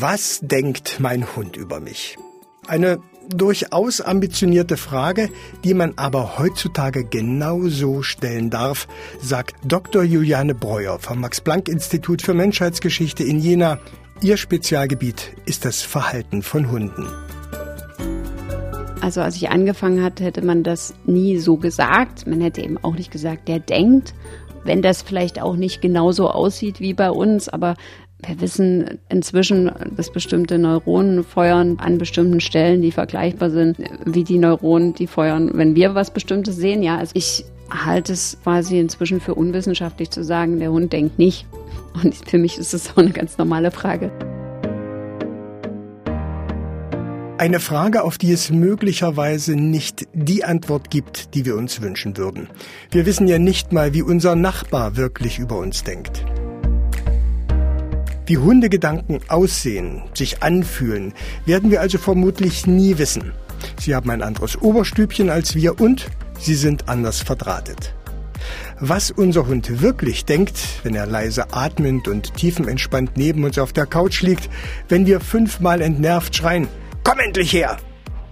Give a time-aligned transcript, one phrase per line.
[0.00, 2.16] Was denkt mein Hund über mich?
[2.66, 5.28] Eine durchaus ambitionierte Frage,
[5.62, 8.88] die man aber heutzutage genau so stellen darf,
[9.20, 10.02] sagt Dr.
[10.02, 13.78] Juliane Breuer vom Max-Planck-Institut für Menschheitsgeschichte in Jena.
[14.22, 17.06] Ihr Spezialgebiet ist das Verhalten von Hunden.
[19.00, 22.26] Also als ich angefangen hatte, hätte man das nie so gesagt.
[22.26, 24.14] Man hätte eben auch nicht gesagt, der denkt.
[24.64, 27.74] Wenn das vielleicht auch nicht genauso aussieht wie bei uns, aber
[28.26, 34.38] wir wissen inzwischen, dass bestimmte Neuronen feuern an bestimmten Stellen, die vergleichbar sind, wie die
[34.38, 36.82] Neuronen, die feuern, wenn wir was Bestimmtes sehen.
[36.82, 41.46] Ja, also ich halte es quasi inzwischen für unwissenschaftlich zu sagen, der Hund denkt nicht.
[42.02, 44.10] Und für mich ist es auch eine ganz normale Frage.
[47.40, 52.50] Eine Frage, auf die es möglicherweise nicht die Antwort gibt, die wir uns wünschen würden.
[52.90, 56.22] Wir wissen ja nicht mal, wie unser Nachbar wirklich über uns denkt.
[58.26, 61.14] Wie Hundegedanken aussehen, sich anfühlen,
[61.46, 63.32] werden wir also vermutlich nie wissen.
[63.80, 67.94] Sie haben ein anderes Oberstübchen als wir und sie sind anders verdrahtet.
[68.80, 73.86] Was unser Hund wirklich denkt, wenn er leise atmend und tiefenentspannt neben uns auf der
[73.86, 74.50] Couch liegt,
[74.90, 76.68] wenn wir fünfmal entnervt schreien,
[77.10, 77.76] komm endlich her!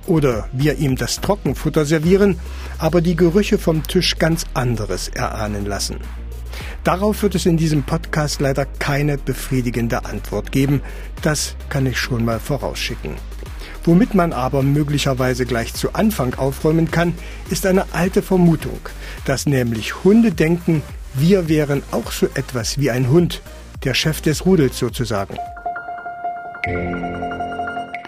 [0.06, 2.38] Oder wir ihm das Trockenfutter servieren,
[2.78, 5.96] aber die Gerüche vom Tisch ganz anderes erahnen lassen.
[6.84, 10.80] Darauf wird es in diesem Podcast leider keine befriedigende Antwort geben.
[11.22, 13.16] Das kann ich schon mal vorausschicken.
[13.82, 17.14] Womit man aber möglicherweise gleich zu Anfang aufräumen kann,
[17.50, 18.78] ist eine alte Vermutung,
[19.24, 20.82] dass nämlich Hunde denken,
[21.14, 23.42] wir wären auch so etwas wie ein Hund,
[23.82, 25.36] der Chef des Rudels sozusagen.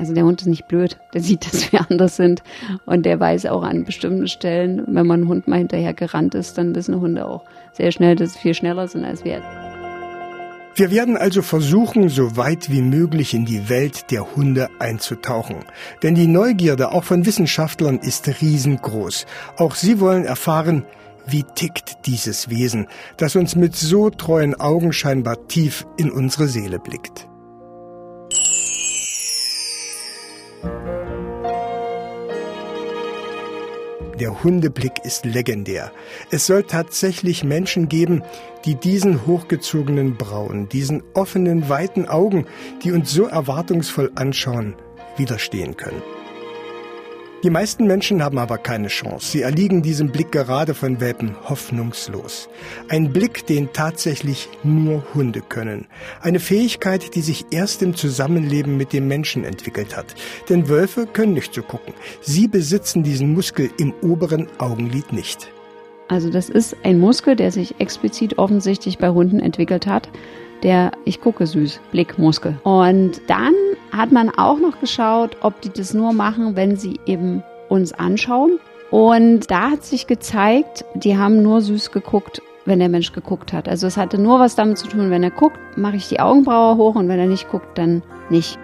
[0.00, 2.42] Also der Hund ist nicht blöd, der sieht, dass wir anders sind
[2.86, 6.74] und der weiß auch an bestimmten Stellen, wenn man Hund mal hinterher gerannt ist, dann
[6.74, 9.42] wissen Hunde auch sehr schnell, dass sie viel schneller sind als wir.
[10.74, 15.56] Wir werden also versuchen, so weit wie möglich in die Welt der Hunde einzutauchen.
[16.02, 19.26] Denn die Neugierde auch von Wissenschaftlern ist riesengroß.
[19.58, 20.84] Auch sie wollen erfahren,
[21.26, 22.86] wie tickt dieses Wesen,
[23.18, 27.28] das uns mit so treuen Augen scheinbar tief in unsere Seele blickt.
[34.20, 35.92] Der Hundeblick ist legendär.
[36.30, 38.22] Es soll tatsächlich Menschen geben,
[38.66, 42.44] die diesen hochgezogenen Brauen, diesen offenen, weiten Augen,
[42.84, 44.74] die uns so erwartungsvoll anschauen,
[45.16, 46.02] widerstehen können.
[47.42, 49.30] Die meisten Menschen haben aber keine Chance.
[49.30, 52.50] Sie erliegen diesem Blick gerade von Welpen hoffnungslos.
[52.90, 55.86] Ein Blick, den tatsächlich nur Hunde können.
[56.20, 60.14] Eine Fähigkeit, die sich erst im Zusammenleben mit dem Menschen entwickelt hat.
[60.50, 61.94] Denn Wölfe können nicht so gucken.
[62.20, 65.48] Sie besitzen diesen Muskel im oberen Augenlid nicht.
[66.08, 70.10] Also das ist ein Muskel, der sich explizit offensichtlich bei Hunden entwickelt hat
[70.62, 72.58] der Ich gucke süß Blickmuskel.
[72.62, 73.54] Und dann
[73.92, 78.58] hat man auch noch geschaut, ob die das nur machen, wenn sie eben uns anschauen.
[78.90, 83.68] Und da hat sich gezeigt, die haben nur süß geguckt, wenn der Mensch geguckt hat.
[83.68, 86.76] Also es hatte nur was damit zu tun, wenn er guckt, mache ich die Augenbraue
[86.76, 88.58] hoch und wenn er nicht guckt, dann nicht.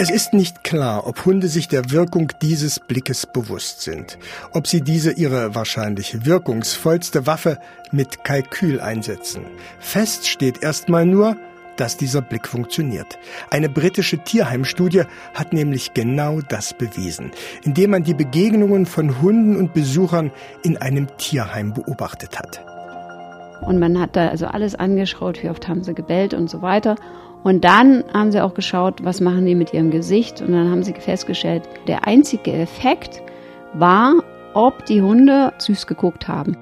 [0.00, 4.16] Es ist nicht klar, ob Hunde sich der Wirkung dieses Blickes bewusst sind,
[4.52, 7.58] ob sie diese ihre wahrscheinlich wirkungsvollste Waffe
[7.90, 9.44] mit Kalkül einsetzen.
[9.80, 11.36] Fest steht erstmal nur,
[11.80, 13.18] dass dieser Blick funktioniert.
[13.50, 17.30] Eine britische Tierheimstudie hat nämlich genau das bewiesen,
[17.64, 20.30] indem man die Begegnungen von Hunden und Besuchern
[20.62, 22.60] in einem Tierheim beobachtet hat.
[23.62, 26.96] Und man hat da also alles angeschaut, wie oft haben sie gebellt und so weiter.
[27.42, 30.40] Und dann haben sie auch geschaut, was machen die mit ihrem Gesicht.
[30.40, 33.22] Und dann haben sie festgestellt, der einzige Effekt
[33.74, 34.14] war,
[34.54, 36.56] ob die Hunde süß geguckt haben.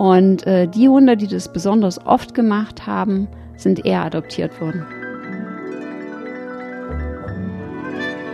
[0.00, 3.28] Und äh, die Hunde, die das besonders oft gemacht haben,
[3.58, 4.86] sind eher adoptiert worden.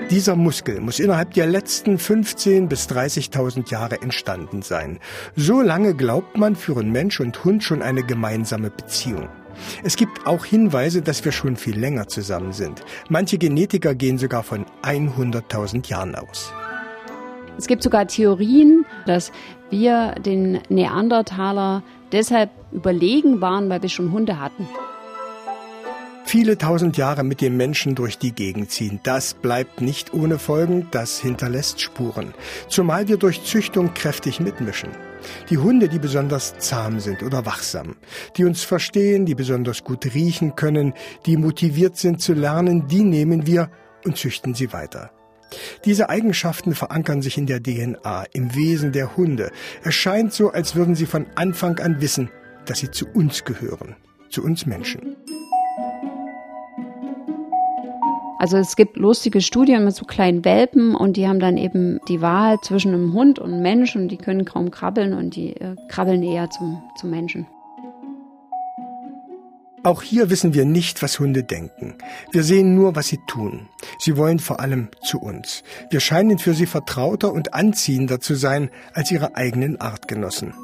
[0.09, 5.01] Dieser Muskel muss innerhalb der letzten 15 bis 30.000 Jahre entstanden sein.
[5.35, 9.29] So lange glaubt man, führen Mensch und Hund schon eine gemeinsame Beziehung.
[9.83, 12.85] Es gibt auch Hinweise, dass wir schon viel länger zusammen sind.
[13.09, 16.53] Manche Genetiker gehen sogar von 100.000 Jahren aus.
[17.59, 19.33] Es gibt sogar Theorien, dass
[19.71, 21.83] wir den Neandertaler
[22.13, 24.69] deshalb überlegen waren, weil wir schon Hunde hatten.
[26.25, 30.89] Viele tausend Jahre mit dem Menschen durch die Gegend ziehen, das bleibt nicht ohne Folgen,
[30.91, 32.35] das hinterlässt Spuren.
[32.69, 34.91] Zumal wir durch Züchtung kräftig mitmischen.
[35.51, 37.95] Die Hunde, die besonders zahm sind oder wachsam,
[38.37, 40.95] die uns verstehen, die besonders gut riechen können,
[41.27, 43.71] die motiviert sind zu lernen, die nehmen wir
[44.05, 45.13] und züchten sie weiter.
[45.85, 49.51] Diese Eigenschaften verankern sich in der DNA, im Wesen der Hunde.
[49.85, 52.31] Es scheint so, als würden sie von Anfang an wissen,
[52.65, 53.97] dass sie zu uns gehören,
[54.29, 55.17] zu uns Menschen.
[58.39, 62.21] Also es gibt lustige Studien mit so kleinen Welpen und die haben dann eben die
[62.21, 65.75] Wahl zwischen einem Hund und einem Mensch und die können kaum krabbeln und die äh,
[65.89, 67.47] krabbeln eher zum, zum Menschen.
[69.87, 71.95] Auch hier wissen wir nicht, was Hunde denken.
[72.33, 73.69] Wir sehen nur, was sie tun.
[74.01, 75.63] Sie wollen vor allem zu uns.
[75.91, 80.55] Wir scheinen für sie vertrauter und anziehender zu sein als ihre eigenen Artgenossen.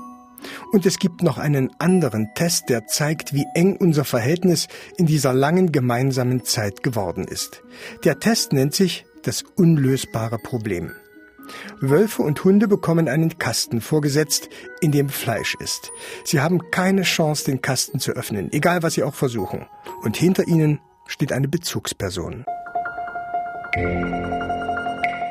[0.73, 4.67] Und es gibt noch einen anderen Test, der zeigt, wie eng unser Verhältnis
[4.97, 7.63] in dieser langen gemeinsamen Zeit geworden ist.
[8.03, 10.91] Der Test nennt sich das unlösbare Problem.
[11.81, 14.49] Wölfe und Hunde bekommen einen Kasten vorgesetzt,
[14.81, 15.91] in dem Fleisch ist.
[16.25, 19.67] Sie haben keine Chance, den Kasten zu öffnen, egal was sie auch versuchen.
[20.03, 22.45] Und hinter ihnen steht eine Bezugsperson.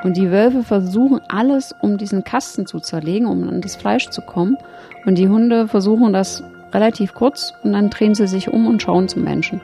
[0.04, 4.22] Und die Wölfe versuchen alles, um diesen Kasten zu zerlegen, um an das Fleisch zu
[4.22, 4.58] kommen.
[5.06, 6.44] Und die Hunde versuchen das
[6.74, 9.62] relativ kurz und dann drehen sie sich um und schauen zum Menschen.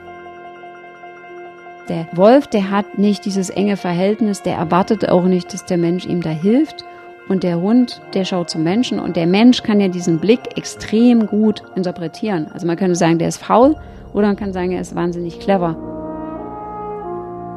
[1.88, 6.04] Der Wolf, der hat nicht dieses enge Verhältnis, der erwartet auch nicht, dass der Mensch
[6.04, 6.84] ihm da hilft.
[7.28, 11.26] Und der Hund, der schaut zum Menschen und der Mensch kann ja diesen Blick extrem
[11.26, 12.48] gut interpretieren.
[12.52, 13.76] Also man könnte sagen, der ist faul
[14.12, 15.76] oder man kann sagen, er ist wahnsinnig clever.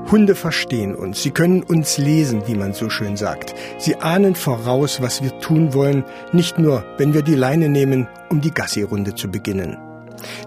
[0.10, 3.54] Hunde verstehen uns, sie können uns lesen, wie man so schön sagt.
[3.78, 8.42] Sie ahnen voraus, was wir tun wollen, nicht nur, wenn wir die Leine nehmen, um
[8.42, 9.78] die Gassi-Runde zu beginnen.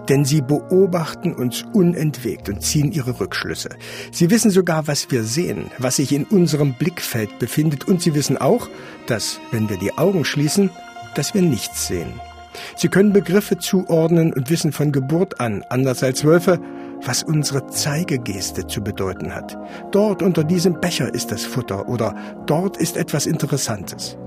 [0.09, 3.69] Denn sie beobachten uns unentwegt und ziehen ihre Rückschlüsse.
[4.11, 8.37] Sie wissen sogar, was wir sehen, was sich in unserem Blickfeld befindet und sie wissen
[8.37, 8.69] auch,
[9.07, 10.69] dass, wenn wir die Augen schließen,
[11.15, 12.19] dass wir nichts sehen.
[12.75, 16.59] Sie können Begriffe zuordnen und wissen von Geburt an, anders als Wölfe,
[17.03, 19.57] was unsere Zeigegeste zu bedeuten hat.
[19.91, 24.17] Dort unter diesem Becher ist das Futter oder dort ist etwas Interessantes.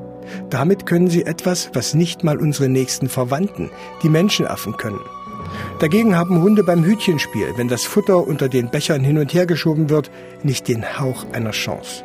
[0.50, 3.70] Damit können sie etwas, was nicht mal unsere nächsten Verwandten,
[4.02, 5.00] die Menschenaffen können.
[5.78, 9.90] Dagegen haben Hunde beim Hütchenspiel, wenn das Futter unter den Bechern hin und her geschoben
[9.90, 10.10] wird,
[10.43, 12.05] nicht den Hauch einer Chance.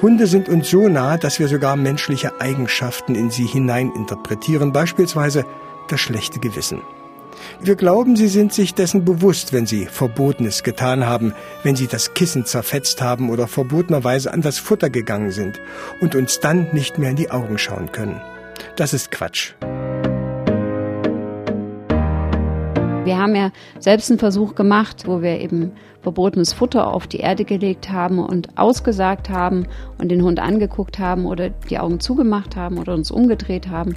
[0.00, 5.44] Hunde sind uns so nah, dass wir sogar menschliche Eigenschaften in sie hineininterpretieren, beispielsweise
[5.88, 6.82] das schlechte Gewissen.
[7.60, 12.14] Wir glauben, sie sind sich dessen bewusst, wenn sie Verbotenes getan haben, wenn sie das
[12.14, 15.60] Kissen zerfetzt haben oder verbotenerweise an das Futter gegangen sind
[16.00, 18.20] und uns dann nicht mehr in die Augen schauen können.
[18.78, 19.54] Das ist Quatsch.
[23.04, 25.72] Wir haben ja selbst einen Versuch gemacht, wo wir eben
[26.02, 29.66] verbotenes Futter auf die Erde gelegt haben und ausgesagt haben
[29.98, 33.96] und den Hund angeguckt haben oder die Augen zugemacht haben oder uns umgedreht haben.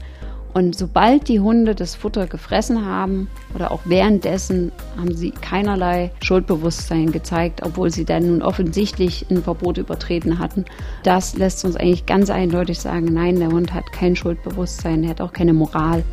[0.53, 7.12] Und sobald die Hunde das Futter gefressen haben oder auch währenddessen haben sie keinerlei Schuldbewusstsein
[7.12, 10.65] gezeigt, obwohl sie dann nun offensichtlich ein Verbot übertreten hatten.
[11.03, 15.21] Das lässt uns eigentlich ganz eindeutig sagen, nein, der Hund hat kein Schuldbewusstsein, er hat
[15.21, 16.03] auch keine Moral.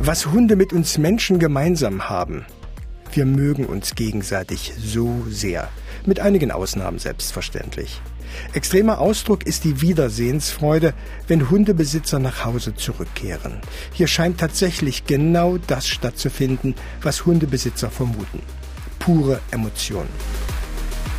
[0.00, 2.46] Was Hunde mit uns Menschen gemeinsam haben,
[3.12, 5.68] wir mögen uns gegenseitig so sehr.
[6.06, 8.00] Mit einigen Ausnahmen selbstverständlich.
[8.52, 10.94] Extremer Ausdruck ist die Wiedersehensfreude,
[11.26, 13.60] wenn Hundebesitzer nach Hause zurückkehren.
[13.92, 18.40] Hier scheint tatsächlich genau das stattzufinden, was Hundebesitzer vermuten.
[18.98, 20.06] Pure Emotion.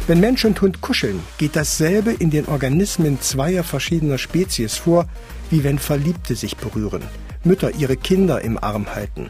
[0.07, 5.07] Wenn Mensch und Hund kuscheln, geht dasselbe in den Organismen zweier verschiedener Spezies vor,
[5.51, 7.03] wie wenn Verliebte sich berühren.
[7.43, 9.27] Mütter ihre Kinder im Arm halten.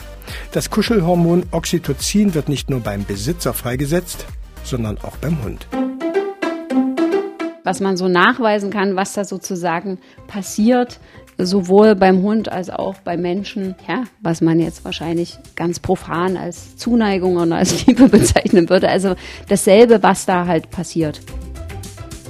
[0.51, 4.25] Das Kuschelhormon Oxytocin wird nicht nur beim Besitzer freigesetzt,
[4.63, 5.67] sondern auch beim Hund
[7.69, 10.99] was man so nachweisen kann, was da sozusagen passiert,
[11.37, 16.77] sowohl beim Hund als auch beim Menschen, ja, was man jetzt wahrscheinlich ganz profan als
[16.77, 18.89] Zuneigung und als Liebe bezeichnen würde.
[18.89, 19.15] Also
[19.49, 21.21] dasselbe, was da halt passiert.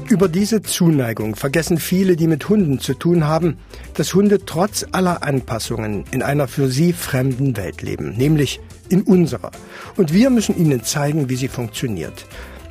[0.10, 3.60] Über diese Zuneigung vergessen viele, die mit Hunden zu tun haben,
[3.94, 9.52] dass Hunde trotz aller Anpassungen in einer für sie fremden Welt leben, nämlich in unserer.
[9.96, 12.26] Und wir müssen ihnen zeigen, wie sie funktioniert.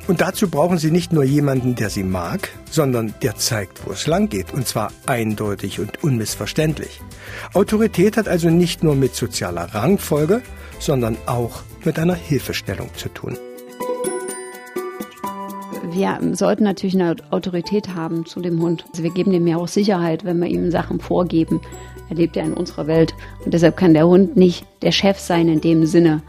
[0.09, 4.07] Und dazu brauchen Sie nicht nur jemanden, der Sie mag, sondern der zeigt, wo es
[4.07, 6.99] lang geht, und zwar eindeutig und unmissverständlich.
[7.53, 10.41] Autorität hat also nicht nur mit sozialer Rangfolge,
[10.79, 13.37] sondern auch mit einer Hilfestellung zu tun.
[15.91, 18.85] Wir sollten natürlich eine Autorität haben zu dem Hund.
[18.89, 21.61] Also wir geben dem ja auch Sicherheit, wenn wir ihm Sachen vorgeben.
[22.09, 23.13] Er lebt ja in unserer Welt
[23.45, 26.23] und deshalb kann der Hund nicht der Chef sein in dem Sinne.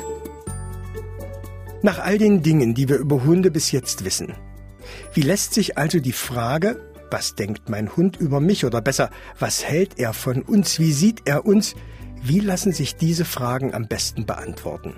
[1.82, 4.34] Nach all den Dingen, die wir über Hunde bis jetzt wissen,
[5.14, 9.08] wie lässt sich also die Frage, was denkt mein Hund über mich oder besser,
[9.38, 11.74] was hält er von uns, wie sieht er uns,
[12.22, 14.94] wie lassen sich diese Fragen am besten beantworten?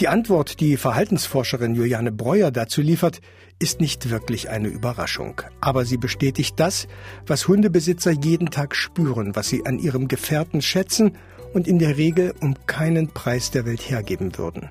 [0.00, 3.20] Die Antwort, die Verhaltensforscherin Juliane Breuer dazu liefert,
[3.58, 6.88] ist nicht wirklich eine Überraschung, aber sie bestätigt das,
[7.26, 11.18] was Hundebesitzer jeden Tag spüren, was sie an ihrem Gefährten schätzen
[11.52, 14.70] und in der Regel um keinen Preis der Welt hergeben würden.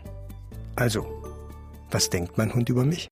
[0.75, 1.05] Also,
[1.91, 3.07] was denkt mein Hund über mich?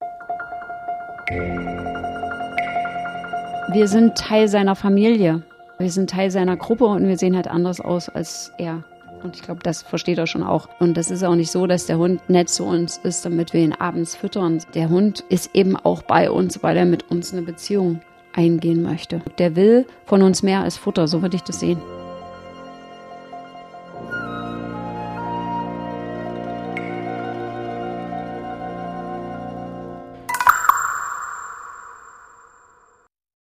[3.71, 5.43] Wir sind Teil seiner Familie.
[5.77, 8.83] Wir sind Teil seiner Gruppe und wir sehen halt anders aus als er.
[9.23, 10.67] Und ich glaube, das versteht er schon auch.
[10.79, 13.61] Und das ist auch nicht so, dass der Hund nett zu uns ist, damit wir
[13.61, 14.59] ihn abends füttern.
[14.73, 18.01] Der Hund ist eben auch bei uns, weil er mit uns eine Beziehung
[18.33, 19.21] eingehen möchte.
[19.37, 21.79] Der will von uns mehr als Futter, so würde ich das sehen.